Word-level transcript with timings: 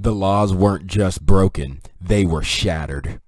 The 0.00 0.14
laws 0.14 0.54
weren't 0.54 0.86
just 0.86 1.26
broken, 1.26 1.80
they 2.00 2.24
were 2.24 2.44
shattered. 2.44 3.20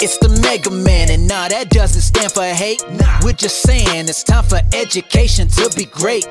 It's 0.00 0.16
the 0.16 0.30
Mega 0.40 0.70
Man, 0.70 1.10
and 1.10 1.28
nah, 1.28 1.48
that 1.48 1.68
doesn't 1.68 2.00
stand 2.00 2.32
for 2.32 2.42
hate. 2.42 2.82
Nah, 2.92 3.20
we're 3.22 3.34
just 3.34 3.60
saying 3.60 4.08
it's 4.08 4.24
time 4.24 4.44
for 4.44 4.62
education 4.72 5.48
to 5.48 5.70
be 5.76 5.84
great. 5.84 6.26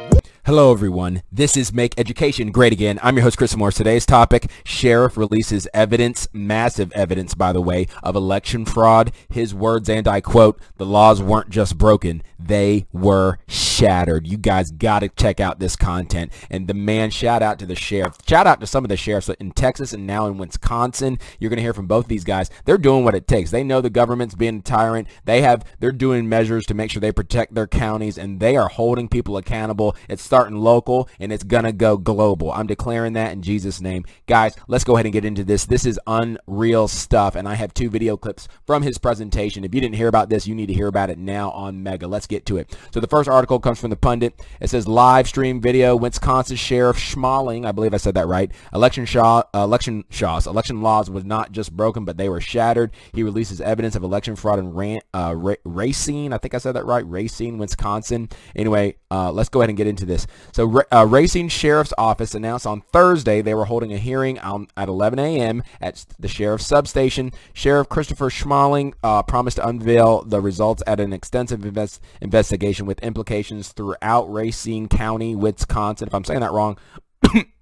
Hello, 0.45 0.71
everyone. 0.71 1.21
This 1.31 1.57
is 1.57 1.73
Make 1.73 1.93
Education 1.99 2.49
Great 2.51 2.71
Again. 2.71 2.97
I'm 3.03 3.17
your 3.17 3.23
host, 3.23 3.37
Chris 3.37 3.55
Moore. 3.57 3.73
Today's 3.73 4.05
topic, 4.05 4.49
Sheriff 4.63 5.17
releases 5.17 5.67
evidence, 5.73 6.29
massive 6.31 6.91
evidence, 6.93 7.35
by 7.35 7.51
the 7.51 7.61
way, 7.61 7.87
of 8.01 8.15
election 8.15 8.63
fraud. 8.63 9.11
His 9.29 9.53
words, 9.53 9.89
and 9.89 10.07
I 10.07 10.21
quote, 10.21 10.59
the 10.77 10.85
laws 10.85 11.21
weren't 11.21 11.49
just 11.49 11.77
broken, 11.77 12.23
they 12.39 12.87
were 12.93 13.37
shattered. 13.47 14.27
You 14.27 14.37
guys 14.37 14.71
got 14.71 14.99
to 14.99 15.09
check 15.09 15.39
out 15.41 15.59
this 15.59 15.75
content. 15.75 16.31
And 16.49 16.67
the 16.67 16.73
man, 16.73 17.11
shout 17.11 17.43
out 17.43 17.59
to 17.59 17.65
the 17.65 17.75
sheriff. 17.75 18.15
Shout 18.25 18.47
out 18.47 18.61
to 18.61 18.67
some 18.67 18.85
of 18.85 18.89
the 18.89 18.97
sheriffs 18.97 19.29
in 19.29 19.51
Texas 19.51 19.93
and 19.93 20.07
now 20.07 20.25
in 20.25 20.37
Wisconsin. 20.37 21.19
You're 21.39 21.49
going 21.49 21.57
to 21.57 21.63
hear 21.63 21.73
from 21.73 21.87
both 21.87 22.07
these 22.07 22.23
guys. 22.23 22.49
They're 22.63 22.77
doing 22.77 23.03
what 23.03 23.13
it 23.13 23.27
takes. 23.27 23.51
They 23.51 23.63
know 23.63 23.81
the 23.81 23.89
government's 23.89 24.35
being 24.35 24.59
a 24.59 24.61
tyrant. 24.61 25.09
They 25.25 25.41
have, 25.41 25.65
they're 25.79 25.91
doing 25.91 26.29
measures 26.29 26.65
to 26.67 26.73
make 26.73 26.91
sure 26.91 27.01
they 27.01 27.11
protect 27.11 27.53
their 27.53 27.67
counties 27.67 28.17
and 28.17 28.39
they 28.39 28.55
are 28.55 28.69
holding 28.69 29.09
people 29.09 29.35
accountable. 29.37 29.95
It's 30.07 30.28
starting 30.29 30.57
local 30.57 31.09
and 31.19 31.33
it's 31.33 31.43
going 31.43 31.63
to 31.63 31.71
go 31.71 31.97
global. 31.97 32.51
I'm 32.51 32.67
declaring 32.67 33.13
that 33.13 33.31
in 33.31 33.41
Jesus' 33.41 33.81
name. 33.81 34.05
Guys, 34.27 34.55
let's 34.67 34.83
go 34.83 34.95
ahead 34.95 35.07
and 35.07 35.13
get 35.13 35.25
into 35.25 35.43
this. 35.43 35.65
This 35.65 35.87
is 35.87 35.99
unreal 36.05 36.87
stuff. 36.87 37.33
And 37.33 37.47
I 37.47 37.55
have 37.55 37.73
two 37.73 37.89
video 37.89 38.15
clips 38.15 38.47
from 38.67 38.83
his 38.83 38.99
presentation. 38.99 39.63
If 39.63 39.73
you 39.73 39.81
didn't 39.81 39.95
hear 39.95 40.07
about 40.07 40.29
this, 40.29 40.45
you 40.45 40.53
need 40.53 40.67
to 40.67 40.73
hear 40.75 40.85
about 40.85 41.09
it 41.09 41.17
now 41.17 41.49
on 41.49 41.81
Mega. 41.81 42.07
Let's 42.07 42.27
get 42.27 42.45
to 42.45 42.57
it. 42.57 42.77
So 42.93 42.99
the 42.99 43.07
first 43.07 43.27
article 43.27 43.59
comes 43.59 43.79
from 43.79 43.89
the 43.89 43.95
pundit. 43.95 44.39
It 44.61 44.69
says 44.69 44.87
live 44.87 45.27
stream 45.27 45.59
video, 45.61 45.95
Wisconsin 45.95 46.57
Sheriff 46.57 46.97
Schmaling, 46.97 47.65
I 47.65 47.71
believe 47.71 47.95
I 47.95 47.97
said 47.97 48.13
that 48.13 48.27
right. 48.27 48.51
Election 48.71 49.05
Shaw, 49.05 49.41
election 49.55 50.03
Shaws, 50.11 50.45
election 50.45 50.83
laws 50.83 51.09
was 51.09 51.25
not 51.25 51.51
just 51.51 51.75
broken, 51.75 52.05
but 52.05 52.17
they 52.17 52.29
were 52.29 52.39
shattered. 52.39 52.91
He 53.13 53.23
releases 53.23 53.61
evidence 53.61 53.95
of 53.95 54.03
election 54.03 54.35
fraud 54.35 54.59
in 54.59 54.73
Ran, 54.73 55.01
uh, 55.11 55.33
Racine. 55.63 56.33
I 56.33 56.37
think 56.37 56.53
I 56.53 56.59
said 56.59 56.73
that 56.73 56.85
right. 56.85 57.05
Racine, 57.07 57.57
Wisconsin. 57.57 58.29
Anyway, 58.55 58.97
uh, 59.09 59.31
let's 59.31 59.49
go 59.49 59.61
ahead 59.61 59.69
and 59.69 59.77
get 59.77 59.87
into 59.87 60.05
this. 60.05 60.18
So 60.51 60.81
uh, 60.91 61.05
Racine 61.05 61.49
Sheriff's 61.49 61.93
Office 61.97 62.35
announced 62.35 62.65
on 62.65 62.81
Thursday 62.93 63.41
they 63.41 63.53
were 63.53 63.65
holding 63.65 63.93
a 63.93 63.97
hearing 63.97 64.39
on, 64.39 64.67
at 64.75 64.89
11 64.89 65.19
a.m. 65.19 65.63
at 65.81 66.05
the 66.17 66.27
sheriff's 66.27 66.65
substation. 66.65 67.31
Sheriff 67.53 67.89
Christopher 67.89 68.29
Schmaling 68.29 68.93
uh, 69.03 69.23
promised 69.23 69.57
to 69.57 69.67
unveil 69.67 70.23
the 70.23 70.41
results 70.41 70.83
at 70.87 70.99
an 70.99 71.13
extensive 71.13 71.65
invest 71.65 72.01
investigation 72.21 72.85
with 72.85 72.99
implications 73.01 73.69
throughout 73.69 74.31
Racine 74.31 74.87
County, 74.87 75.35
Wisconsin. 75.35 76.07
If 76.07 76.13
I'm 76.13 76.23
saying 76.23 76.41
that 76.41 76.51
wrong, 76.51 76.77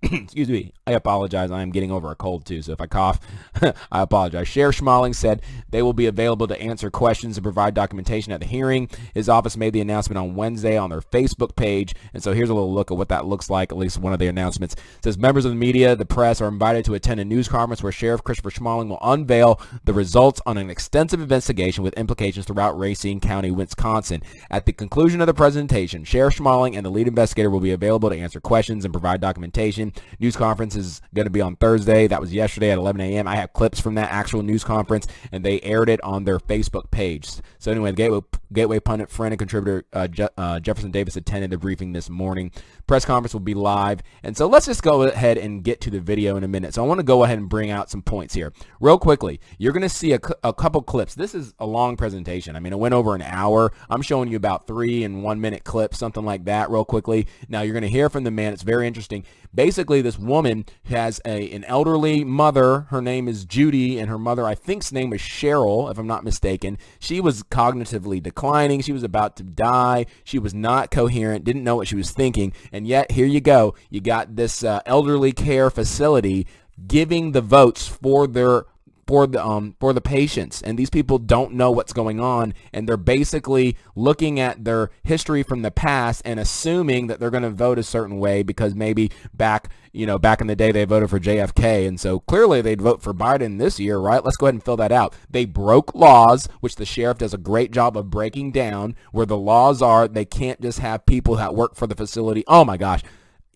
excuse 0.11 0.49
me, 0.49 0.73
I 0.85 0.91
apologize. 0.91 1.51
I 1.51 1.61
am 1.61 1.71
getting 1.71 1.91
over 1.91 2.11
a 2.11 2.15
cold 2.15 2.45
too, 2.45 2.61
so 2.61 2.71
if 2.71 2.81
I 2.81 2.87
cough, 2.87 3.19
I 3.91 4.01
apologize. 4.01 4.47
Sheriff 4.47 4.77
Schmaling 4.77 5.13
said 5.13 5.41
they 5.69 5.81
will 5.81 5.93
be 5.93 6.05
available 6.05 6.47
to 6.47 6.61
answer 6.61 6.89
questions 6.89 7.37
and 7.37 7.43
provide 7.43 7.73
documentation 7.73 8.31
at 8.31 8.39
the 8.39 8.45
hearing. 8.45 8.89
His 9.13 9.27
office 9.27 9.57
made 9.57 9.73
the 9.73 9.81
announcement 9.81 10.17
on 10.17 10.35
Wednesday 10.35 10.77
on 10.77 10.89
their 10.89 11.01
Facebook 11.01 11.55
page, 11.55 11.93
and 12.13 12.23
so 12.23 12.33
here's 12.33 12.49
a 12.49 12.53
little 12.53 12.73
look 12.73 12.91
at 12.91 12.97
what 12.97 13.09
that 13.09 13.25
looks 13.25 13.49
like, 13.49 13.71
at 13.71 13.77
least 13.77 13.97
one 13.99 14.13
of 14.13 14.19
the 14.19 14.27
announcements. 14.27 14.75
It 14.75 15.03
says 15.03 15.17
members 15.17 15.45
of 15.45 15.51
the 15.51 15.57
media, 15.57 15.95
the 15.95 16.05
press 16.05 16.41
are 16.41 16.47
invited 16.47 16.85
to 16.85 16.93
attend 16.93 17.19
a 17.19 17.25
news 17.25 17.47
conference 17.47 17.83
where 17.83 17.91
Sheriff 17.91 18.23
Christopher 18.23 18.51
Schmaling 18.51 18.89
will 18.89 18.99
unveil 19.01 19.59
the 19.83 19.93
results 19.93 20.41
on 20.45 20.57
an 20.57 20.69
extensive 20.69 21.21
investigation 21.21 21.83
with 21.83 21.93
implications 21.95 22.45
throughout 22.45 22.77
Racine 22.77 23.19
County, 23.19 23.51
Wisconsin. 23.51 24.23
At 24.49 24.65
the 24.65 24.73
conclusion 24.73 25.21
of 25.21 25.27
the 25.27 25.33
presentation, 25.33 26.03
Sheriff 26.03 26.35
Schmaling 26.35 26.77
and 26.77 26.85
the 26.85 26.91
lead 26.91 27.07
investigator 27.07 27.49
will 27.49 27.59
be 27.59 27.71
available 27.71 28.09
to 28.09 28.17
answer 28.17 28.39
questions 28.39 28.85
and 28.85 28.93
provide 28.93 29.19
documentation. 29.19 29.91
News 30.19 30.35
conference 30.35 30.75
is 30.75 31.01
going 31.13 31.25
to 31.25 31.31
be 31.31 31.41
on 31.41 31.55
Thursday. 31.55 32.07
That 32.07 32.21
was 32.21 32.33
yesterday 32.33 32.71
at 32.71 32.77
11 32.77 33.01
a.m. 33.01 33.27
I 33.27 33.35
have 33.35 33.53
clips 33.53 33.79
from 33.79 33.95
that 33.95 34.11
actual 34.11 34.43
news 34.43 34.63
conference, 34.63 35.07
and 35.31 35.43
they 35.43 35.61
aired 35.61 35.89
it 35.89 36.03
on 36.03 36.23
their 36.23 36.39
Facebook 36.39 36.91
page. 36.91 37.29
So 37.59 37.71
anyway, 37.71 37.91
the 37.91 37.97
Gateway, 37.97 38.19
Gateway 38.53 38.79
pundit, 38.79 39.09
friend, 39.09 39.33
and 39.33 39.39
contributor 39.39 39.85
uh, 39.93 40.07
Je 40.07 40.27
uh, 40.37 40.59
Jefferson 40.59 40.91
Davis 40.91 41.15
attended 41.15 41.49
the 41.49 41.57
briefing 41.57 41.93
this 41.93 42.09
morning. 42.09 42.51
Press 42.85 43.05
conference 43.05 43.33
will 43.33 43.41
be 43.41 43.53
live, 43.53 44.01
and 44.23 44.37
so 44.37 44.47
let's 44.47 44.65
just 44.65 44.83
go 44.83 45.03
ahead 45.03 45.37
and 45.37 45.63
get 45.63 45.81
to 45.81 45.89
the 45.89 45.99
video 45.99 46.37
in 46.37 46.43
a 46.43 46.47
minute. 46.47 46.73
So 46.73 46.83
I 46.83 46.87
want 46.87 46.99
to 46.99 47.03
go 47.03 47.23
ahead 47.23 47.37
and 47.37 47.49
bring 47.49 47.69
out 47.69 47.89
some 47.89 48.01
points 48.01 48.33
here. 48.33 48.53
Real 48.79 48.97
quickly, 48.97 49.39
you're 49.57 49.73
going 49.73 49.81
to 49.81 49.89
see 49.89 50.13
a, 50.13 50.19
a 50.43 50.53
couple 50.53 50.81
clips. 50.81 51.15
This 51.15 51.35
is 51.35 51.53
a 51.59 51.65
long 51.65 51.97
presentation. 51.97 52.55
I 52.55 52.59
mean, 52.59 52.73
it 52.73 52.79
went 52.79 52.93
over 52.93 53.15
an 53.15 53.21
hour. 53.21 53.71
I'm 53.89 54.01
showing 54.01 54.29
you 54.29 54.37
about 54.37 54.67
three 54.67 55.03
and 55.03 55.23
one 55.23 55.41
minute 55.41 55.63
clips, 55.63 55.97
something 55.97 56.23
like 56.23 56.45
that 56.45 56.69
real 56.69 56.85
quickly. 56.85 57.27
Now 57.49 57.61
you're 57.61 57.73
going 57.73 57.81
to 57.83 57.89
hear 57.89 58.09
from 58.09 58.23
the 58.23 58.31
man. 58.31 58.53
It's 58.53 58.63
very 58.63 58.87
interesting. 58.87 59.25
Basically, 59.53 59.86
this 59.87 60.19
woman 60.19 60.65
has 60.85 61.21
a 61.25 61.49
an 61.51 61.63
elderly 61.63 62.23
mother. 62.23 62.81
Her 62.89 63.01
name 63.01 63.27
is 63.27 63.45
Judy, 63.45 63.97
and 63.99 64.09
her 64.09 64.17
mother, 64.17 64.45
I 64.45 64.55
think's 64.55 64.91
name 64.91 65.09
was 65.09 65.21
Cheryl, 65.21 65.89
if 65.89 65.97
I'm 65.97 66.07
not 66.07 66.23
mistaken. 66.23 66.77
She 66.99 67.19
was 67.19 67.43
cognitively 67.43 68.21
declining. 68.21 68.81
She 68.81 68.91
was 68.91 69.03
about 69.03 69.35
to 69.37 69.43
die. 69.43 70.05
She 70.23 70.37
was 70.37 70.53
not 70.53 70.91
coherent, 70.91 71.45
didn't 71.45 71.63
know 71.63 71.77
what 71.77 71.87
she 71.87 71.95
was 71.95 72.11
thinking. 72.11 72.53
And 72.71 72.85
yet, 72.85 73.11
here 73.11 73.25
you 73.25 73.41
go. 73.41 73.75
You 73.89 74.01
got 74.01 74.35
this 74.35 74.63
uh, 74.63 74.81
elderly 74.85 75.31
care 75.31 75.69
facility 75.69 76.45
giving 76.85 77.31
the 77.31 77.41
votes 77.41 77.87
for 77.87 78.27
their 78.27 78.65
for 79.07 79.25
the 79.25 79.43
um 79.43 79.75
for 79.79 79.93
the 79.93 80.01
patients. 80.01 80.61
And 80.61 80.77
these 80.77 80.89
people 80.89 81.17
don't 81.17 81.53
know 81.53 81.71
what's 81.71 81.93
going 81.93 82.19
on 82.19 82.53
and 82.73 82.87
they're 82.87 82.97
basically 82.97 83.77
looking 83.95 84.39
at 84.39 84.65
their 84.65 84.91
history 85.03 85.41
from 85.41 85.61
the 85.61 85.71
past 85.71 86.21
and 86.25 86.39
assuming 86.39 87.07
that 87.07 87.19
they're 87.19 87.31
going 87.31 87.43
to 87.43 87.49
vote 87.49 87.79
a 87.79 87.83
certain 87.83 88.19
way 88.19 88.43
because 88.43 88.75
maybe 88.75 89.09
back 89.33 89.71
you 89.93 90.05
know 90.05 90.19
back 90.19 90.41
in 90.41 90.47
the 90.47 90.55
day 90.55 90.71
they 90.71 90.85
voted 90.85 91.09
for 91.09 91.19
JFK 91.19 91.87
and 91.87 91.99
so 91.99 92.19
clearly 92.19 92.61
they'd 92.61 92.81
vote 92.81 93.01
for 93.01 93.13
Biden 93.13 93.57
this 93.57 93.79
year 93.79 93.97
right? 93.97 94.23
Let's 94.23 94.37
go 94.37 94.47
ahead 94.47 94.55
and 94.55 94.63
fill 94.63 94.77
that 94.77 94.91
out. 94.91 95.15
They 95.29 95.45
broke 95.45 95.95
laws 95.95 96.47
which 96.59 96.75
the 96.75 96.85
sheriff 96.85 97.19
does 97.19 97.33
a 97.33 97.37
great 97.39 97.71
job 97.71 97.97
of 97.97 98.09
breaking 98.09 98.51
down 98.51 98.95
where 99.11 99.25
the 99.25 99.37
laws 99.37 99.81
are 99.81 100.07
they 100.07 100.25
can't 100.25 100.61
just 100.61 100.79
have 100.79 101.05
people 101.05 101.35
that 101.35 101.55
work 101.55 101.75
for 101.75 101.87
the 101.87 101.95
facility. 101.95 102.43
Oh 102.47 102.65
my 102.65 102.77
gosh 102.77 103.01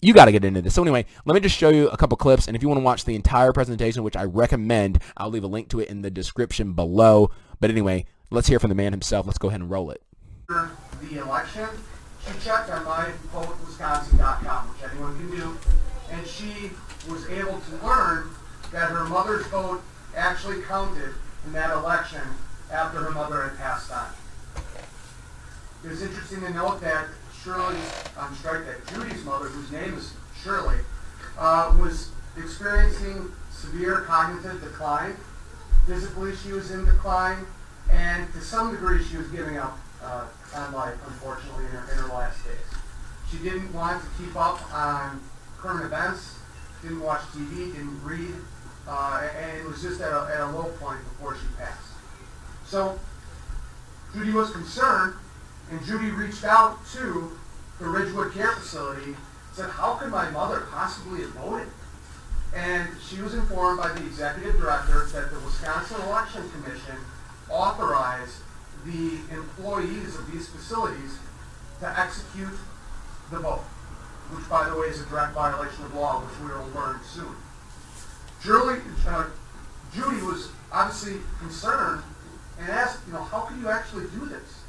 you 0.02 0.14
got 0.14 0.26
to 0.26 0.32
get 0.32 0.44
into 0.44 0.62
this. 0.62 0.74
So 0.74 0.82
anyway, 0.82 1.06
let 1.26 1.36
me 1.36 1.40
just 1.40 1.56
show 1.56 1.70
you 1.70 1.88
a 1.90 1.98
couple 1.98 2.18
clips, 2.18 2.48
and 2.48 2.56
if 2.56 2.62
you 2.62 2.68
want 2.68 2.80
to 2.80 2.84
watch 2.84 3.06
the 3.06 3.16
entire 3.16 3.54
presentation, 3.54 4.04
which 4.04 4.18
I 4.18 4.24
recommend, 4.24 5.00
I'll 5.16 5.30
leave 5.30 5.44
a 5.44 5.48
link 5.48 5.70
to 5.70 5.80
it 5.80 5.90
in 5.90 6.02
the 6.02 6.10
description 6.10 6.74
below. 6.74 7.30
But 7.60 7.70
anyway, 7.70 8.06
let's 8.32 8.48
hear 8.48 8.60
from 8.60 8.70
the 8.70 8.76
man 8.76 8.94
himself. 8.94 9.28
Let's 9.28 9.38
go 9.38 9.50
ahead 9.50 9.62
and 9.62 9.70
roll 9.70 9.92
it. 9.92 10.02
The 10.48 11.20
election, 11.20 11.68
she 12.26 12.34
checked 12.44 12.70
on 12.70 12.84
myvotewisconsin.com, 12.86 14.68
which 14.70 14.92
anyone 14.92 15.18
can 15.18 15.32
do, 15.32 15.58
and 16.12 16.28
she 16.28 16.72
was 17.10 17.30
able 17.30 17.60
to 17.60 17.86
learn 17.86 18.30
that 18.72 18.90
her 18.92 19.06
mother's 19.06 19.46
vote 19.48 19.82
actually 20.16 20.62
counted 20.64 21.14
in 21.46 21.54
that 21.54 21.72
election 21.72 22.22
after 22.72 23.00
her 23.00 23.12
mother 23.12 23.44
had 23.44 23.58
passed 23.58 23.92
on. 23.92 24.08
It 25.84 25.90
was 25.90 26.02
interesting 26.02 26.42
to 26.42 26.50
note 26.52 26.82
that 26.82 27.08
Shirley, 27.44 27.78
I'm 28.20 28.36
sorry, 28.36 28.66
that 28.66 28.86
Judy's 28.88 29.24
mother, 29.26 29.46
whose 29.46 29.72
name 29.72 29.96
is 29.96 30.14
Shirley, 30.44 30.78
uh, 31.40 31.76
was 31.80 32.12
experiencing 32.38 33.32
severe 33.50 34.02
cognitive 34.02 34.62
decline. 34.62 35.16
Physically, 35.88 36.36
she 36.36 36.52
was 36.52 36.70
in 36.70 36.86
decline, 36.86 37.46
and 37.92 38.32
to 38.34 38.42
some 38.42 38.72
degree, 38.72 39.04
she 39.04 39.18
was 39.18 39.28
giving 39.30 39.58
up 39.58 39.78
uh, 40.04 40.26
on 40.56 40.74
life, 40.74 40.94
unfortunately, 41.08 41.66
in 41.66 41.72
her, 41.72 41.92
in 41.92 41.98
her 41.98 42.14
last 42.14 42.44
days. 42.46 42.56
She 43.32 43.38
didn't 43.38 43.74
want 43.74 44.04
to 44.04 44.24
keep 44.24 44.36
up 44.36 44.62
on 44.74 45.20
current 45.58 45.86
events, 45.86 46.38
didn't 46.84 47.02
watch 47.02 47.22
TV, 47.34 47.74
didn't 47.74 48.04
read, 48.04 48.36
uh, 48.88 49.28
and 49.40 49.58
it 49.62 49.66
was 49.66 49.82
just 49.82 50.00
at 50.00 50.12
a, 50.12 50.30
at 50.32 50.42
a 50.42 50.52
low 50.52 50.72
point 50.80 51.00
before 51.06 51.36
she 51.36 51.48
passed. 51.58 51.88
So 52.66 53.00
Judy 54.14 54.32
was 54.32 54.52
concerned 54.52 55.16
and 55.72 55.84
Judy 55.86 56.12
reached 56.12 56.44
out 56.44 56.78
to 56.94 57.32
the 57.80 57.88
Ridgewood 57.88 58.34
Care 58.34 58.52
Facility, 58.52 59.16
said, 59.54 59.70
how 59.70 59.96
could 59.96 60.12
my 60.12 60.30
mother 60.30 60.68
possibly 60.70 61.22
have 61.22 61.32
voted? 61.32 61.68
And 62.54 62.90
she 63.02 63.22
was 63.22 63.34
informed 63.34 63.80
by 63.80 63.90
the 63.94 64.06
executive 64.06 64.60
director 64.60 65.06
that 65.14 65.32
the 65.32 65.40
Wisconsin 65.40 66.02
Election 66.02 66.44
Commission 66.52 66.98
authorized 67.50 68.36
the 68.86 69.20
employees 69.34 70.16
of 70.16 70.30
these 70.32 70.50
facilities 70.50 71.18
to 71.80 72.00
execute 72.00 72.54
the 73.32 73.40
vote, 73.40 73.64
which, 74.32 74.48
by 74.50 74.70
the 74.70 74.76
way, 74.76 74.88
is 74.88 75.00
a 75.00 75.06
direct 75.06 75.34
violation 75.34 75.86
of 75.86 75.94
law, 75.96 76.20
which 76.22 76.38
we 76.42 76.54
will 76.54 76.70
learn 76.76 77.00
soon. 77.06 77.36
Julie, 78.44 78.82
uh, 79.08 79.26
Judy 79.94 80.22
was 80.26 80.50
obviously 80.72 81.22
concerned 81.40 82.04
and 82.60 82.70
asked, 82.70 83.00
you 83.08 83.14
know, 83.14 83.24
how 83.24 83.42
could 83.42 83.58
you 83.58 83.70
actually 83.70 84.06
do 84.08 84.26
this? 84.26 84.61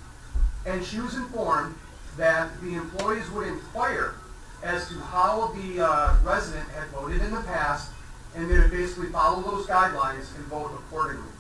And 0.67 0.85
she 0.85 1.00
was 1.00 1.14
informed 1.14 1.75
that 2.17 2.61
the 2.61 2.75
employees 2.75 3.29
would 3.31 3.47
inquire 3.47 4.14
as 4.62 4.88
to 4.88 4.94
how 4.94 5.53
the 5.56 5.85
uh, 5.85 6.17
resident 6.23 6.69
had 6.70 6.88
voted 6.88 7.20
in 7.20 7.35
the 7.35 7.41
past, 7.41 7.91
and 8.37 8.50
they 8.50 8.59
would 8.59 8.70
basically 8.70 9.09
follow 9.09 9.43
those 9.43 9.67
guidelines 9.67 10.35
and 10.37 10.44
vote 10.47 10.70
accordingly. 10.75 11.31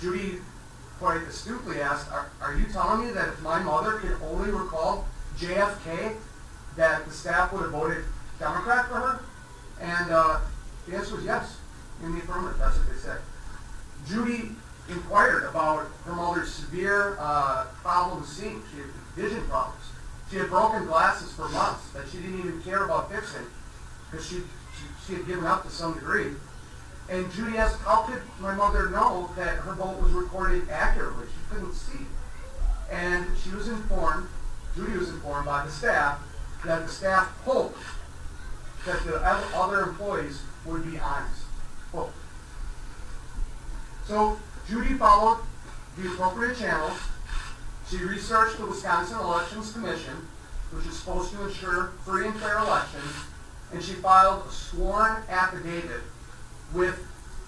Judy 0.00 0.38
quite 0.98 1.22
astutely 1.22 1.80
asked, 1.80 2.10
are, 2.12 2.30
are 2.40 2.54
you 2.54 2.66
telling 2.66 3.06
me 3.06 3.12
that 3.12 3.28
if 3.28 3.42
my 3.42 3.58
mother 3.60 3.92
could 3.92 4.16
only 4.22 4.50
recall 4.50 5.06
JFK, 5.38 6.16
that 6.76 7.04
the 7.06 7.10
staff 7.10 7.52
would 7.52 7.62
have 7.62 7.70
voted 7.72 8.04
Democrat 8.38 8.86
for 8.88 8.94
her? 8.94 9.20
And 9.80 10.10
uh, 10.10 10.40
The 10.86 10.96
answer 10.96 11.16
was 11.16 11.24
yes, 11.24 11.56
in 12.02 12.12
the 12.12 12.18
affirmative. 12.18 12.58
That's 12.58 12.76
what 12.76 12.88
they 12.88 12.98
said. 12.98 13.20
Judy 14.06 14.50
inquired 14.92 15.44
about 15.44 15.86
her 16.04 16.12
mother's 16.12 16.52
severe 16.52 17.16
uh, 17.18 17.66
problem 17.82 18.24
seeing. 18.24 18.62
She 18.72 18.80
had 18.80 18.90
vision 19.16 19.46
problems. 19.48 19.84
She 20.30 20.38
had 20.38 20.48
broken 20.48 20.86
glasses 20.86 21.32
for 21.32 21.48
months 21.48 21.90
that 21.90 22.04
she 22.10 22.18
didn't 22.18 22.38
even 22.38 22.62
care 22.62 22.84
about 22.84 23.12
fixing 23.12 23.46
because 24.10 24.26
she, 24.26 24.36
she, 24.36 25.06
she 25.06 25.12
had 25.14 25.26
given 25.26 25.44
up 25.44 25.64
to 25.64 25.70
some 25.70 25.94
degree. 25.94 26.32
And 27.08 27.30
Judy 27.32 27.58
asked, 27.58 27.80
how 27.80 28.02
could 28.02 28.22
my 28.40 28.54
mother 28.54 28.88
know 28.88 29.30
that 29.36 29.56
her 29.58 29.74
vote 29.74 30.00
was 30.00 30.12
recorded 30.12 30.70
accurately? 30.70 31.26
She 31.26 31.54
couldn't 31.54 31.74
see. 31.74 32.06
And 32.90 33.26
she 33.42 33.50
was 33.50 33.68
informed, 33.68 34.28
Judy 34.74 34.96
was 34.96 35.08
informed 35.10 35.46
by 35.46 35.64
the 35.66 35.70
staff, 35.70 36.18
that 36.64 36.86
the 36.86 36.88
staff 36.88 37.26
hoped 37.44 37.78
that 38.86 39.02
the 39.04 39.16
other 39.22 39.82
employees 39.82 40.42
would 40.64 40.90
be 40.90 40.98
honest. 40.98 41.42
Hoped. 41.92 42.14
So 44.06 44.38
Judy 44.68 44.94
followed 44.94 45.40
the 45.96 46.08
appropriate 46.08 46.56
channels. 46.58 46.98
She 47.88 47.98
researched 47.98 48.58
the 48.58 48.66
Wisconsin 48.66 49.18
Elections 49.18 49.72
Commission, 49.72 50.28
which 50.72 50.86
is 50.86 50.98
supposed 50.98 51.32
to 51.32 51.42
ensure 51.42 51.92
free 52.04 52.26
and 52.26 52.36
fair 52.40 52.58
elections, 52.58 53.12
and 53.72 53.82
she 53.82 53.94
filed 53.94 54.46
a 54.46 54.50
sworn 54.50 55.22
affidavit 55.28 56.02
with 56.72 56.98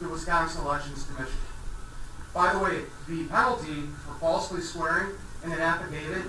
the 0.00 0.08
Wisconsin 0.08 0.64
Elections 0.64 1.06
Commission. 1.06 1.38
By 2.34 2.52
the 2.52 2.58
way, 2.58 2.81
the 3.08 3.25
penalty 3.28 3.82
for 4.05 4.14
falsely 4.19 4.60
swearing 4.60 5.14
in 5.44 5.52
an 5.52 5.60
affidavit 5.60 6.25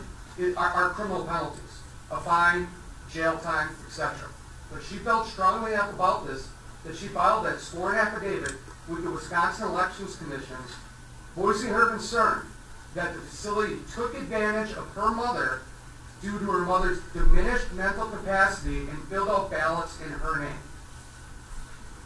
are, 0.56 0.70
are 0.70 0.90
criminal 0.92 1.26
penalties, 1.26 1.82
a 2.12 2.20
fine, 2.20 2.68
jail 3.12 3.38
time, 3.40 3.70
etc. 3.88 4.30
But 4.72 4.84
she 4.84 4.98
felt 4.98 5.28
strongly 5.28 5.74
enough 5.74 5.94
about 5.94 6.28
this 6.28 6.50
that 6.86 6.96
she 6.96 7.08
filed 7.08 7.46
that 7.46 7.60
sworn 7.60 7.96
affidavit 7.96 8.54
with 8.88 9.04
the 9.04 9.12
Wisconsin 9.12 9.68
Elections 9.68 10.16
Commission, 10.16 10.58
voicing 11.36 11.70
her 11.70 11.88
concern 11.88 12.46
that 12.94 13.14
the 13.14 13.20
facility 13.22 13.78
took 13.94 14.16
advantage 14.16 14.76
of 14.76 14.88
her 14.90 15.12
mother 15.12 15.62
due 16.22 16.40
to 16.40 16.46
her 16.46 16.66
mother's 16.66 17.00
diminished 17.14 17.72
mental 17.74 18.08
capacity 18.08 18.80
and 18.80 19.04
filled 19.10 19.30
out 19.30 19.52
ballots 19.52 20.00
in 20.02 20.10
her 20.10 20.40
name. 20.40 20.60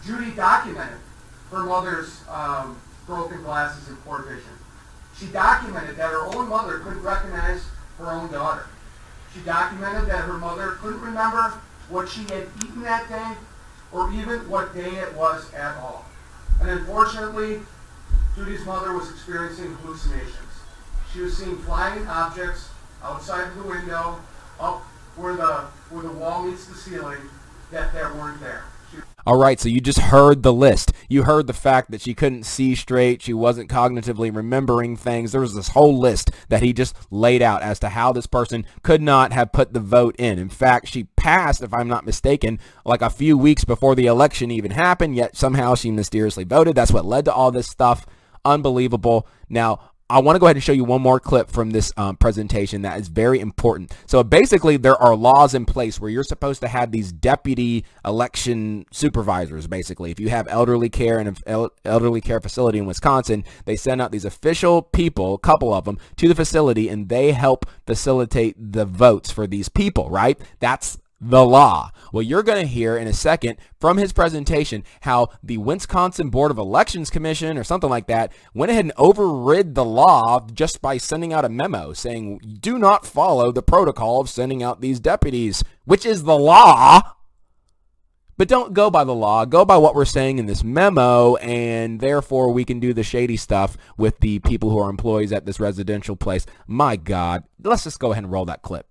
Judy 0.05 0.31
documented 0.31 0.99
her 1.51 1.63
mother's 1.63 2.21
um, 2.29 2.79
broken 3.05 3.41
glasses 3.43 3.87
and 3.87 4.03
poor 4.03 4.23
vision. 4.23 4.51
She 5.17 5.27
documented 5.27 5.97
that 5.97 6.11
her 6.11 6.25
own 6.35 6.49
mother 6.49 6.79
couldn't 6.79 7.03
recognize 7.03 7.63
her 7.97 8.11
own 8.11 8.31
daughter. 8.31 8.67
She 9.33 9.41
documented 9.41 10.09
that 10.09 10.23
her 10.23 10.37
mother 10.37 10.71
couldn't 10.81 11.01
remember 11.01 11.53
what 11.89 12.07
she 12.09 12.21
had 12.23 12.47
eaten 12.63 12.81
that 12.83 13.09
day 13.09 13.33
or 13.91 14.11
even 14.13 14.49
what 14.49 14.73
day 14.73 14.95
it 14.95 15.13
was 15.15 15.53
at 15.53 15.75
all. 15.77 16.05
And 16.59 16.69
unfortunately, 16.69 17.61
Judy's 18.35 18.65
mother 18.65 18.93
was 18.93 19.09
experiencing 19.09 19.73
hallucinations. 19.75 20.35
She 21.13 21.21
was 21.21 21.37
seeing 21.37 21.57
flying 21.59 22.05
objects 22.07 22.69
outside 23.03 23.55
the 23.55 23.63
window, 23.63 24.19
up 24.59 24.81
where 25.15 25.35
the 25.35 25.65
where 25.89 26.03
the 26.03 26.11
wall 26.11 26.43
meets 26.43 26.65
the 26.65 26.75
ceiling, 26.75 27.19
that, 27.71 27.93
that 27.93 28.15
weren't 28.15 28.39
there. 28.39 28.63
All 29.25 29.37
right, 29.37 29.59
so 29.59 29.69
you 29.69 29.81
just 29.81 29.99
heard 29.99 30.43
the 30.43 30.53
list. 30.53 30.93
You 31.09 31.23
heard 31.23 31.47
the 31.47 31.53
fact 31.53 31.91
that 31.91 32.01
she 32.01 32.13
couldn't 32.13 32.43
see 32.43 32.75
straight. 32.75 33.21
She 33.21 33.33
wasn't 33.33 33.69
cognitively 33.69 34.33
remembering 34.35 34.95
things. 34.95 35.31
There 35.31 35.41
was 35.41 35.55
this 35.55 35.69
whole 35.69 35.97
list 35.97 36.31
that 36.47 36.63
he 36.63 36.73
just 36.73 36.95
laid 37.11 37.41
out 37.41 37.61
as 37.61 37.79
to 37.79 37.89
how 37.89 38.11
this 38.11 38.27
person 38.27 38.65
could 38.81 39.01
not 39.01 39.33
have 39.33 39.51
put 39.51 39.73
the 39.73 39.79
vote 39.79 40.15
in. 40.17 40.39
In 40.39 40.49
fact, 40.49 40.87
she 40.87 41.03
passed, 41.15 41.61
if 41.61 41.73
I'm 41.73 41.87
not 41.87 42.05
mistaken, 42.05 42.59
like 42.85 43.01
a 43.01 43.09
few 43.09 43.37
weeks 43.37 43.65
before 43.65 43.95
the 43.95 44.07
election 44.07 44.51
even 44.51 44.71
happened, 44.71 45.15
yet 45.15 45.35
somehow 45.35 45.75
she 45.75 45.91
mysteriously 45.91 46.43
voted. 46.43 46.75
That's 46.75 46.93
what 46.93 47.05
led 47.05 47.25
to 47.25 47.33
all 47.33 47.51
this 47.51 47.67
stuff. 47.67 48.05
Unbelievable. 48.45 49.27
Now, 49.49 49.88
I 50.11 50.19
want 50.19 50.35
to 50.35 50.39
go 50.39 50.47
ahead 50.47 50.55
and 50.55 50.63
show 50.63 50.71
you 50.71 50.83
one 50.83 51.03
more 51.03 51.19
clip 51.19 51.51
from 51.51 51.69
this 51.69 51.93
um, 51.95 52.15
presentation 52.15 52.81
that 52.81 52.99
is 52.99 53.09
very 53.09 53.39
important. 53.39 53.93
So 54.07 54.23
basically, 54.23 54.75
there 54.75 54.95
are 54.95 55.15
laws 55.15 55.53
in 55.53 55.65
place 55.65 55.99
where 55.99 56.09
you're 56.09 56.23
supposed 56.23 56.61
to 56.61 56.67
have 56.67 56.91
these 56.91 57.11
deputy 57.11 57.85
election 58.03 58.85
supervisors, 58.91 59.67
basically. 59.67 60.09
If 60.09 60.19
you 60.19 60.29
have 60.29 60.47
elderly 60.49 60.89
care 60.89 61.19
and 61.19 61.39
an 61.45 61.69
elderly 61.85 62.21
care 62.21 62.39
facility 62.39 62.79
in 62.79 62.87
Wisconsin, 62.87 63.43
they 63.65 63.75
send 63.75 64.01
out 64.01 64.11
these 64.11 64.25
official 64.25 64.81
people, 64.81 65.35
a 65.35 65.39
couple 65.39 65.73
of 65.73 65.85
them, 65.85 65.99
to 66.17 66.27
the 66.27 66.35
facility, 66.35 66.89
and 66.89 67.07
they 67.07 67.31
help 67.31 67.67
facilitate 67.85 68.55
the 68.73 68.85
votes 68.85 69.29
for 69.29 69.45
these 69.45 69.69
people, 69.69 70.09
right? 70.09 70.39
That's 70.59 70.97
the 71.21 71.45
law. 71.45 71.91
Well, 72.11 72.23
you're 72.23 72.43
going 72.43 72.61
to 72.61 72.67
hear 72.67 72.97
in 72.97 73.07
a 73.07 73.13
second 73.13 73.57
from 73.79 73.97
his 73.97 74.13
presentation 74.13 74.83
how 75.01 75.29
the 75.43 75.57
Wisconsin 75.57 76.29
Board 76.29 76.51
of 76.51 76.57
Elections 76.57 77.09
Commission 77.09 77.57
or 77.57 77.63
something 77.63 77.89
like 77.89 78.07
that 78.07 78.31
went 78.53 78.71
ahead 78.71 78.85
and 78.85 78.93
overrid 78.97 79.75
the 79.75 79.85
law 79.85 80.45
just 80.53 80.81
by 80.81 80.97
sending 80.97 81.33
out 81.33 81.45
a 81.45 81.49
memo 81.49 81.93
saying, 81.93 82.39
do 82.59 82.79
not 82.79 83.05
follow 83.05 83.51
the 83.51 83.61
protocol 83.61 84.21
of 84.21 84.29
sending 84.29 84.63
out 84.63 84.81
these 84.81 84.99
deputies, 84.99 85.63
which 85.85 86.05
is 86.05 86.23
the 86.23 86.37
law. 86.37 87.01
But 88.37 88.47
don't 88.47 88.73
go 88.73 88.89
by 88.89 89.03
the 89.03 89.13
law. 89.13 89.43
Go 89.43 89.65
by 89.65 89.75
what 89.75 89.93
we're 89.93 90.05
saying 90.05 90.39
in 90.39 90.45
this 90.45 90.63
memo, 90.63 91.35
and 91.35 91.99
therefore 91.99 92.53
we 92.53 92.63
can 92.63 92.79
do 92.79 92.93
the 92.93 93.03
shady 93.03 93.35
stuff 93.35 93.75
with 93.97 94.17
the 94.21 94.39
people 94.39 94.69
who 94.69 94.79
are 94.79 94.89
employees 94.89 95.33
at 95.33 95.45
this 95.45 95.59
residential 95.59 96.15
place. 96.15 96.45
My 96.65 96.95
God. 96.95 97.43
Let's 97.61 97.83
just 97.83 97.99
go 97.99 98.13
ahead 98.13 98.23
and 98.23 98.31
roll 98.31 98.45
that 98.45 98.61
clip 98.61 98.87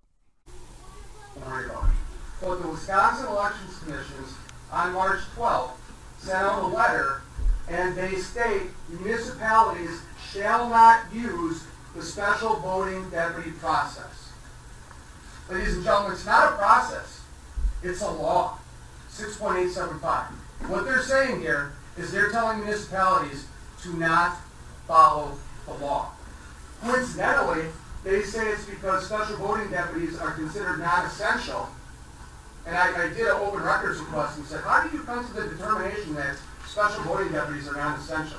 for 2.41 2.57
the 2.57 2.69
Wisconsin 2.69 3.27
Elections 3.27 3.79
Commissions 3.81 4.35
on 4.73 4.93
March 4.93 5.21
12th 5.37 5.71
sent 6.19 6.39
out 6.39 6.63
a 6.63 6.67
letter 6.67 7.23
and 7.69 7.97
they 7.97 8.15
state 8.17 8.63
municipalities 8.89 10.03
shall 10.33 10.69
not 10.69 11.13
use 11.13 11.65
the 11.95 12.03
special 12.03 12.57
voting 12.57 13.09
deputy 13.11 13.51
process. 13.53 14.33
Ladies 15.51 15.75
and 15.77 15.85
gentlemen, 15.85 16.13
it's 16.13 16.27
not 16.27 16.53
a 16.53 16.57
process. 16.57 17.23
It's 17.83 18.03
a 18.03 18.11
law. 18.11 18.59
6.875. 19.11 20.27
What 20.69 20.85
they're 20.85 21.03
saying 21.03 21.41
here 21.41 21.73
is 21.97 22.13
they're 22.13 22.31
telling 22.31 22.59
municipalities 22.59 23.47
to 23.83 23.95
not 23.95 24.37
follow 24.87 25.33
the 25.67 25.75
law. 25.75 26.11
Coincidentally, 26.83 27.65
they 28.05 28.23
say 28.23 28.49
it's 28.49 28.65
because 28.65 29.07
special 29.07 29.37
voting 29.37 29.71
deputies 29.71 30.19
are 30.19 30.33
considered 30.33 30.79
non-essential 30.79 31.69
and 32.69 32.77
I, 32.77 33.05
I 33.05 33.09
did 33.09 33.27
an 33.27 33.41
open 33.41 33.63
records 33.63 33.99
request 33.99 34.37
and 34.37 34.47
said, 34.47 34.61
how 34.63 34.87
do 34.87 34.95
you 34.95 35.03
come 35.03 35.27
to 35.27 35.33
the 35.33 35.49
determination 35.49 36.15
that 36.17 36.37
special 36.67 37.03
voting 37.05 37.33
deputies 37.33 37.67
are 37.67 37.75
non-essential? 37.75 38.39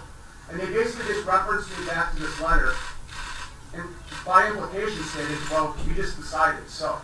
And 0.52 0.59
they 0.59 0.68
basically 0.68 1.14
just 1.14 1.26
referenced 1.26 1.69
me 1.80 1.88
back 1.88 2.14
to 2.14 2.19
this 2.21 2.40
letter, 2.40 2.74
and 3.74 3.83
by 4.26 4.48
implication 4.48 5.04
stated, 5.04 5.38
well, 5.50 5.76
we 5.88 5.94
just 5.95 6.18
decided 6.18 6.69
so. 6.69 7.00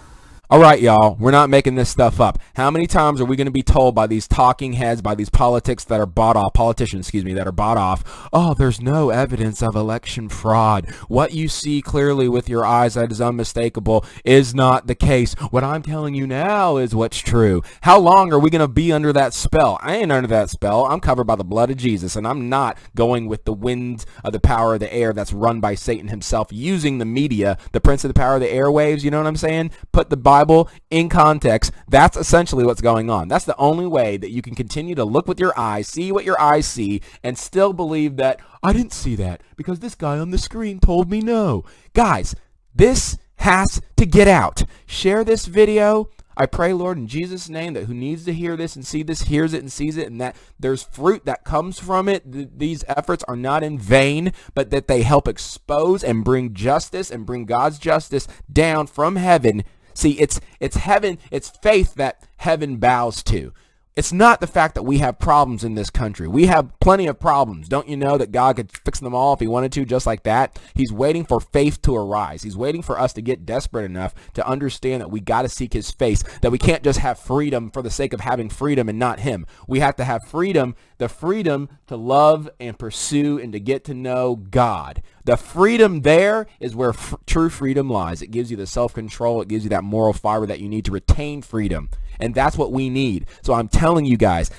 All 0.47 0.59
right, 0.59 0.79
y'all, 0.79 1.17
we're 1.19 1.31
not 1.31 1.49
making 1.49 1.73
this 1.73 1.89
stuff 1.89 2.21
up. 2.21 2.37
How 2.55 2.69
many 2.69 2.85
times 2.85 3.19
are 3.19 3.25
we 3.25 3.35
going 3.35 3.47
to 3.47 3.51
be 3.51 3.63
told 3.63 3.95
by 3.95 4.05
these 4.05 4.27
talking 4.27 4.73
heads, 4.73 5.01
by 5.01 5.15
these 5.15 5.31
politics 5.31 5.83
that 5.85 5.99
are 5.99 6.05
bought 6.05 6.37
off, 6.37 6.53
politicians, 6.53 7.07
excuse 7.07 7.25
me, 7.25 7.33
that 7.33 7.47
are 7.47 7.51
bought 7.51 7.77
off, 7.77 8.29
oh, 8.31 8.53
there's 8.53 8.79
no 8.79 9.09
evidence 9.09 9.63
of 9.63 9.75
election 9.75 10.29
fraud. 10.29 10.85
What 11.07 11.33
you 11.33 11.47
see 11.47 11.81
clearly 11.81 12.29
with 12.29 12.47
your 12.47 12.63
eyes 12.63 12.93
that 12.93 13.11
is 13.11 13.19
unmistakable 13.19 14.05
is 14.23 14.53
not 14.53 14.85
the 14.85 14.93
case. 14.93 15.33
What 15.49 15.63
I'm 15.63 15.81
telling 15.81 16.13
you 16.13 16.27
now 16.27 16.77
is 16.77 16.93
what's 16.93 17.17
true. 17.17 17.63
How 17.81 17.97
long 17.97 18.31
are 18.31 18.37
we 18.37 18.51
going 18.51 18.59
to 18.59 18.67
be 18.67 18.91
under 18.91 19.11
that 19.13 19.33
spell? 19.33 19.79
I 19.81 19.95
ain't 19.95 20.11
under 20.11 20.27
that 20.27 20.51
spell. 20.51 20.85
I'm 20.85 20.99
covered 20.99 21.25
by 21.25 21.37
the 21.37 21.43
blood 21.43 21.71
of 21.71 21.77
Jesus, 21.77 22.15
and 22.15 22.27
I'm 22.27 22.49
not 22.49 22.77
going 22.93 23.25
with 23.25 23.45
the 23.45 23.53
wind 23.53 24.05
of 24.23 24.31
the 24.31 24.39
power 24.39 24.75
of 24.75 24.79
the 24.79 24.93
air 24.93 25.11
that's 25.11 25.33
run 25.33 25.59
by 25.59 25.73
Satan 25.73 26.09
himself 26.09 26.49
using 26.51 26.99
the 26.99 27.05
media, 27.05 27.57
the 27.71 27.81
prince 27.81 28.03
of 28.03 28.09
the 28.09 28.13
power 28.13 28.35
of 28.35 28.41
the 28.41 28.47
airwaves, 28.47 29.03
you 29.03 29.09
know 29.09 29.17
what 29.17 29.25
I'm 29.25 29.37
saying? 29.37 29.71
Put 29.91 30.11
the 30.11 30.17
Bible 30.35 30.69
in 30.89 31.07
context, 31.07 31.71
that's 31.87 32.17
essentially 32.17 32.65
what's 32.65 32.81
going 32.81 33.09
on. 33.09 33.29
That's 33.29 33.45
the 33.45 33.55
only 33.57 33.87
way 33.87 34.17
that 34.17 34.31
you 34.31 34.41
can 34.41 34.53
continue 34.53 34.95
to 34.95 35.05
look 35.05 35.27
with 35.29 35.39
your 35.39 35.57
eyes, 35.57 35.87
see 35.87 36.11
what 36.11 36.25
your 36.25 36.39
eyes 36.41 36.65
see, 36.67 37.01
and 37.23 37.37
still 37.37 37.71
believe 37.71 38.17
that, 38.17 38.41
I 38.61 38.73
didn't 38.73 38.91
see 38.91 39.15
that 39.15 39.41
because 39.55 39.79
this 39.79 39.95
guy 39.95 40.19
on 40.19 40.31
the 40.31 40.37
screen 40.37 40.79
told 40.79 41.09
me 41.09 41.21
no. 41.21 41.63
Guys, 41.93 42.35
this 42.73 43.17
has 43.37 43.81
to 43.95 44.05
get 44.05 44.27
out. 44.27 44.63
Share 44.85 45.23
this 45.23 45.45
video. 45.45 46.09
I 46.35 46.47
pray, 46.47 46.73
Lord, 46.73 46.97
in 46.97 47.07
Jesus' 47.07 47.47
name, 47.47 47.71
that 47.73 47.85
who 47.85 47.93
needs 47.93 48.25
to 48.25 48.33
hear 48.33 48.57
this 48.57 48.75
and 48.75 48.85
see 48.85 49.03
this 49.03 49.21
hears 49.21 49.53
it 49.53 49.61
and 49.61 49.71
sees 49.71 49.95
it, 49.95 50.07
and 50.11 50.19
that 50.19 50.35
there's 50.59 50.83
fruit 50.83 51.23
that 51.23 51.45
comes 51.45 51.79
from 51.79 52.09
it. 52.09 52.29
Th 52.29 52.49
these 52.57 52.83
efforts 52.89 53.23
are 53.29 53.37
not 53.37 53.63
in 53.63 53.79
vain, 53.79 54.33
but 54.53 54.69
that 54.71 54.87
they 54.89 55.03
help 55.03 55.29
expose 55.29 56.03
and 56.03 56.25
bring 56.25 56.53
justice 56.53 57.09
and 57.09 57.25
bring 57.25 57.45
God's 57.45 57.79
justice 57.79 58.27
down 58.51 58.87
from 58.87 59.15
heaven 59.15 59.63
See, 59.95 60.19
it's 60.19 60.39
it's 60.59 60.75
heaven, 60.75 61.17
it's 61.31 61.49
faith 61.49 61.95
that 61.95 62.27
heaven 62.37 62.77
bows 62.77 63.23
to. 63.23 63.53
It's 63.95 64.11
not 64.11 64.41
the 64.41 64.47
fact 64.47 64.75
that 64.75 64.83
we 64.83 64.97
have 64.97 65.19
problems 65.19 65.63
in 65.63 65.75
this 65.75 65.89
country. 65.89 66.27
We 66.27 66.47
have 66.47 66.77
plenty 66.81 67.07
of 67.07 67.17
problems. 67.17 67.69
Don't 67.69 67.87
you 67.87 67.95
know 67.95 68.17
that 68.17 68.33
God 68.33 68.57
could 68.57 68.69
fix 68.69 68.99
them 68.99 69.15
all 69.15 69.33
if 69.33 69.39
he 69.39 69.47
wanted 69.47 69.71
to 69.71 69.85
just 69.85 70.05
like 70.05 70.23
that? 70.23 70.59
He's 70.73 70.91
waiting 70.91 71.23
for 71.23 71.39
faith 71.39 71.81
to 71.83 71.95
arise. 71.95 72.43
He's 72.43 72.57
waiting 72.57 72.81
for 72.81 72.99
us 72.99 73.13
to 73.13 73.21
get 73.21 73.45
desperate 73.45 73.85
enough 73.85 74.13
to 74.33 74.45
understand 74.45 74.99
that 74.99 75.11
we 75.11 75.21
got 75.21 75.43
to 75.43 75.49
seek 75.49 75.71
his 75.71 75.91
face, 75.91 76.23
that 76.41 76.51
we 76.51 76.57
can't 76.57 76.83
just 76.83 76.99
have 76.99 77.17
freedom 77.17 77.71
for 77.71 77.81
the 77.81 77.89
sake 77.89 78.11
of 78.11 78.19
having 78.19 78.49
freedom 78.49 78.89
and 78.89 78.99
not 78.99 79.21
him. 79.21 79.45
We 79.65 79.79
have 79.79 79.95
to 79.95 80.03
have 80.03 80.19
freedom, 80.27 80.75
the 80.97 81.07
freedom 81.07 81.69
to 81.87 81.95
love 81.95 82.49
and 82.59 82.77
pursue 82.77 83.39
and 83.39 83.53
to 83.53 83.61
get 83.61 83.85
to 83.85 83.93
know 83.93 84.35
God. 84.35 85.03
The 85.25 85.37
freedom 85.37 86.01
there 86.01 86.47
is 86.59 86.75
where 86.75 86.91
f- 86.91 87.15
true 87.25 87.49
freedom 87.49 87.89
lies. 87.89 88.21
It 88.21 88.31
gives 88.31 88.51
you 88.51 88.57
the 88.57 88.67
self-control. 88.67 89.41
It 89.41 89.47
gives 89.47 89.63
you 89.63 89.71
that 89.71 89.83
moral 89.83 90.13
fiber 90.13 90.45
that 90.45 90.59
you 90.59 90.69
need 90.69 90.85
to 90.85 90.91
retain 90.91 91.41
freedom. 91.41 91.89
And 92.19 92.33
that's 92.33 92.57
what 92.57 92.71
we 92.71 92.89
need. 92.89 93.25
So 93.41 93.53
I'm 93.53 93.67
telling 93.67 94.05
you 94.05 94.17
guys, 94.17 94.51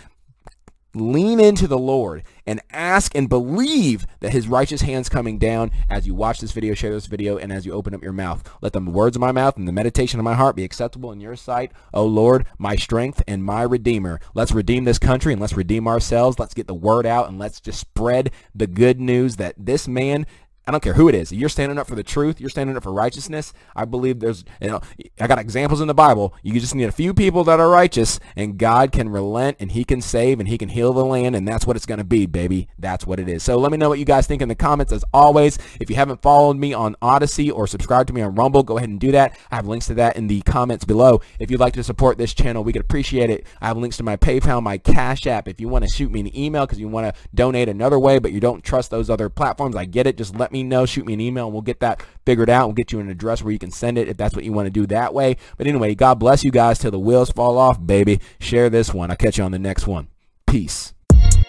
lean 0.96 1.38
into 1.38 1.66
the 1.66 1.78
Lord 1.78 2.22
and 2.46 2.60
ask 2.70 3.14
and 3.14 3.28
believe 3.28 4.06
that 4.20 4.32
his 4.32 4.48
righteous 4.48 4.80
hand's 4.82 5.08
coming 5.08 5.38
down 5.38 5.70
as 5.90 6.06
you 6.06 6.14
watch 6.14 6.40
this 6.40 6.52
video, 6.52 6.74
share 6.74 6.92
this 6.92 7.06
video, 7.06 7.36
and 7.36 7.52
as 7.52 7.66
you 7.66 7.72
open 7.72 7.94
up 7.94 8.02
your 8.02 8.12
mouth. 8.12 8.48
Let 8.62 8.72
the 8.72 8.80
words 8.80 9.16
of 9.16 9.20
my 9.20 9.32
mouth 9.32 9.56
and 9.56 9.68
the 9.68 9.72
meditation 9.72 10.18
of 10.18 10.24
my 10.24 10.34
heart 10.34 10.56
be 10.56 10.64
acceptable 10.64 11.12
in 11.12 11.20
your 11.20 11.36
sight, 11.36 11.72
O 11.92 12.04
Lord, 12.04 12.46
my 12.58 12.76
strength 12.76 13.22
and 13.28 13.44
my 13.44 13.62
redeemer. 13.62 14.20
Let's 14.34 14.52
redeem 14.52 14.84
this 14.84 14.98
country 14.98 15.32
and 15.32 15.40
let's 15.40 15.56
redeem 15.56 15.86
ourselves. 15.86 16.38
Let's 16.38 16.54
get 16.54 16.66
the 16.66 16.74
word 16.74 17.06
out 17.06 17.28
and 17.28 17.38
let's 17.38 17.60
just 17.60 17.78
spread 17.78 18.30
the 18.54 18.66
good 18.66 19.00
news 19.00 19.36
that 19.36 19.54
this 19.58 19.86
man 19.86 20.26
I 20.66 20.72
don't 20.72 20.82
care 20.82 20.94
who 20.94 21.08
it 21.08 21.14
is. 21.14 21.30
You're 21.30 21.48
standing 21.48 21.78
up 21.78 21.86
for 21.86 21.94
the 21.94 22.02
truth. 22.02 22.40
You're 22.40 22.50
standing 22.50 22.76
up 22.76 22.82
for 22.82 22.92
righteousness. 22.92 23.52
I 23.76 23.84
believe 23.84 24.18
there's, 24.18 24.44
you 24.60 24.66
know, 24.66 24.80
I 25.20 25.28
got 25.28 25.38
examples 25.38 25.80
in 25.80 25.86
the 25.86 25.94
Bible. 25.94 26.34
You 26.42 26.58
just 26.58 26.74
need 26.74 26.88
a 26.88 26.92
few 26.92 27.14
people 27.14 27.44
that 27.44 27.60
are 27.60 27.68
righteous 27.68 28.18
and 28.34 28.58
God 28.58 28.90
can 28.90 29.08
relent 29.08 29.58
and 29.60 29.70
he 29.70 29.84
can 29.84 30.00
save 30.00 30.40
and 30.40 30.48
he 30.48 30.58
can 30.58 30.68
heal 30.68 30.92
the 30.92 31.04
land 31.04 31.36
and 31.36 31.46
that's 31.46 31.68
what 31.68 31.76
it's 31.76 31.86
going 31.86 31.98
to 31.98 32.04
be, 32.04 32.26
baby. 32.26 32.66
That's 32.80 33.06
what 33.06 33.20
it 33.20 33.28
is. 33.28 33.44
So 33.44 33.56
let 33.58 33.70
me 33.70 33.78
know 33.78 33.88
what 33.88 34.00
you 34.00 34.04
guys 34.04 34.26
think 34.26 34.42
in 34.42 34.48
the 34.48 34.56
comments 34.56 34.92
as 34.92 35.04
always. 35.14 35.56
If 35.78 35.88
you 35.88 35.94
haven't 35.94 36.20
followed 36.20 36.56
me 36.56 36.74
on 36.74 36.96
Odysee 37.00 37.48
or 37.48 37.68
subscribed 37.68 38.08
to 38.08 38.12
me 38.12 38.22
on 38.22 38.34
Rumble, 38.34 38.64
go 38.64 38.76
ahead 38.76 38.88
and 38.88 38.98
do 38.98 39.12
that. 39.12 39.38
I 39.52 39.56
have 39.56 39.68
links 39.68 39.86
to 39.86 39.94
that 39.94 40.16
in 40.16 40.26
the 40.26 40.40
comments 40.42 40.84
below. 40.84 41.20
If 41.38 41.48
you'd 41.48 41.60
like 41.60 41.74
to 41.74 41.84
support 41.84 42.18
this 42.18 42.34
channel, 42.34 42.64
we 42.64 42.72
could 42.72 42.82
appreciate 42.82 43.30
it. 43.30 43.46
I 43.60 43.68
have 43.68 43.76
links 43.76 43.98
to 43.98 44.02
my 44.02 44.16
PayPal, 44.16 44.60
my 44.60 44.78
Cash 44.78 45.28
App. 45.28 45.46
If 45.46 45.60
you 45.60 45.68
want 45.68 45.84
to 45.84 45.94
shoot 45.94 46.10
me 46.10 46.18
an 46.18 46.36
email 46.36 46.66
because 46.66 46.80
you 46.80 46.88
want 46.88 47.14
to 47.14 47.20
donate 47.36 47.68
another 47.68 48.00
way, 48.00 48.18
but 48.18 48.32
you 48.32 48.40
don't 48.40 48.64
trust 48.64 48.90
those 48.90 49.08
other 49.08 49.28
platforms, 49.28 49.76
I 49.76 49.84
get 49.84 50.08
it. 50.08 50.18
Just 50.18 50.34
let 50.34 50.50
me 50.50 50.55
know. 50.62 50.86
Shoot 50.86 51.06
me 51.06 51.14
an 51.14 51.20
email 51.20 51.46
and 51.46 51.52
we'll 51.52 51.62
get 51.62 51.80
that 51.80 52.02
figured 52.24 52.50
out. 52.50 52.66
We'll 52.66 52.74
get 52.74 52.92
you 52.92 53.00
an 53.00 53.08
address 53.08 53.42
where 53.42 53.52
you 53.52 53.58
can 53.58 53.70
send 53.70 53.98
it 53.98 54.08
if 54.08 54.16
that's 54.16 54.34
what 54.34 54.44
you 54.44 54.52
want 54.52 54.66
to 54.66 54.70
do 54.70 54.86
that 54.88 55.14
way. 55.14 55.36
But 55.56 55.66
anyway, 55.66 55.94
God 55.94 56.18
bless 56.18 56.44
you 56.44 56.50
guys 56.50 56.78
till 56.78 56.90
the 56.90 56.98
wheels 56.98 57.30
fall 57.30 57.58
off, 57.58 57.84
baby. 57.84 58.20
Share 58.38 58.70
this 58.70 58.92
one. 58.92 59.10
I'll 59.10 59.16
catch 59.16 59.38
you 59.38 59.44
on 59.44 59.52
the 59.52 59.58
next 59.58 59.86
one. 59.86 60.08
Peace. 60.46 60.92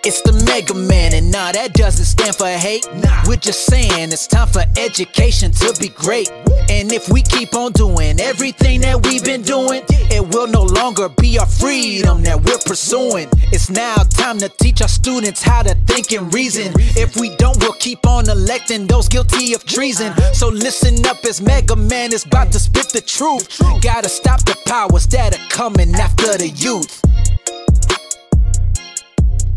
It's 0.03 0.21
the 0.21 0.31
Mega 0.45 0.73
Man, 0.73 1.13
and 1.13 1.31
nah, 1.31 1.51
that 1.51 1.73
doesn't 1.73 2.05
stand 2.05 2.35
for 2.35 2.47
hate. 2.47 2.87
Nah. 2.95 3.23
We're 3.27 3.35
just 3.35 3.65
saying 3.65 4.11
it's 4.13 4.27
time 4.27 4.47
for 4.47 4.63
education 4.77 5.51
to 5.51 5.75
be 5.81 5.89
great. 5.89 6.31
And 6.69 6.91
if 6.93 7.09
we 7.09 7.21
keep 7.21 7.53
on 7.53 7.73
doing 7.73 8.19
everything 8.19 8.81
that 8.81 9.05
we've 9.05 9.23
been 9.23 9.41
doing, 9.41 9.83
it 9.89 9.96
will 10.33 10.47
no 10.47 10.63
longer 10.63 11.09
be 11.09 11.37
our 11.39 11.45
freedom 11.45 12.23
that 12.23 12.41
we're 12.43 12.57
pursuing. 12.65 13.29
It's 13.51 13.69
now 13.69 13.95
time 13.95 14.37
to 14.39 14.49
teach 14.49 14.81
our 14.81 14.87
students 14.87 15.41
how 15.41 15.63
to 15.63 15.75
think 15.87 16.11
and 16.11 16.33
reason. 16.33 16.73
If 16.95 17.15
we 17.15 17.35
don't, 17.37 17.57
we'll 17.61 17.73
keep 17.73 18.05
on 18.07 18.29
electing 18.29 18.87
those 18.87 19.07
guilty 19.07 19.53
of 19.53 19.65
treason. 19.65 20.13
So 20.33 20.49
listen 20.49 21.05
up 21.05 21.23
as 21.25 21.41
Mega 21.41 21.75
Man 21.75 22.13
is 22.13 22.25
about 22.25 22.51
to 22.53 22.59
spit 22.59 22.89
the 22.89 23.01
truth. 23.01 23.59
Gotta 23.81 24.09
stop 24.09 24.41
the 24.45 24.57
powers 24.65 25.07
that 25.07 25.37
are 25.37 25.47
coming 25.49 25.93
after 25.95 26.37
the 26.37 26.49
youth. 26.49 27.01